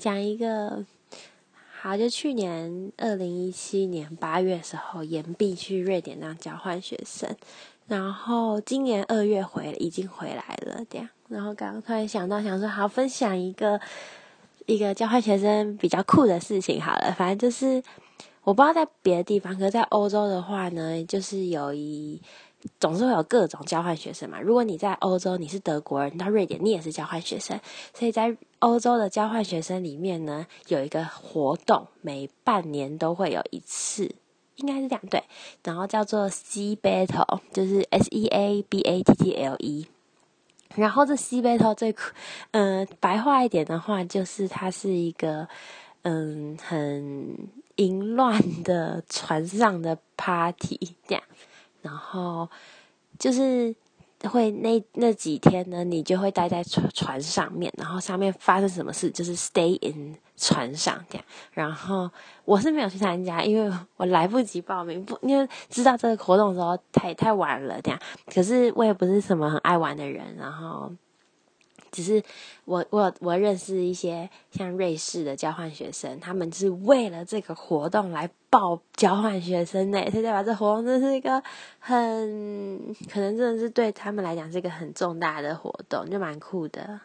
[0.00, 0.86] 讲一个，
[1.78, 7.36] 好，就去年二零一七年八月的时候，延毕去瑞典当交换学生，
[7.86, 13.78] 然后今年二月回已经回来了，这样，然后刚刚突然想到，想说好分享一个
[14.64, 17.82] 一个交换学生比较酷的事情，好了，反正就是
[18.42, 22.22] 我不知道在别的地方，可是在欧洲的话呢，就是有一。
[22.78, 24.40] 总是会有各种交换学生嘛。
[24.40, 27.58] 如果你在欧洲，你是德国人，到瑞典，你也是交换学生。
[27.94, 34.14] 所以在欧洲的交换学生里面呢，有一个活动，每半年都会有一次，
[34.56, 35.22] 应该是这样对。
[35.64, 39.86] 然后叫做 C Battle，就是 S E A B A T T L E。
[40.76, 41.94] 然后这 C Battle 最，
[42.52, 45.48] 嗯，白话一点的话，就是它是一个，
[46.02, 47.36] 嗯，很
[47.76, 51.24] 淫乱的船上的 party 这样。
[51.82, 52.48] 然后
[53.18, 53.74] 就是
[54.24, 61.24] 会那那几天呢，你就会待在船船上面，然后上面发生什么事，就是 stay in 船上这样。
[61.52, 62.10] 然后
[62.44, 68.00] 我是没有去参加，因为我来不及报名，不因为知道这个活动的时候太太晚了这样。
[68.26, 70.92] 可是我也不是什么很爱玩的人，然后。
[71.90, 72.22] 只是
[72.64, 79.98] 我我我认识一些像瑞士的交换学生，他们是为了这个活动来报交换学生呢。
[80.10, 81.42] 所以代表这活动真是一个
[81.78, 87.00] 很可能真的是对他们来讲是一个很重大的活动，就蛮酷的。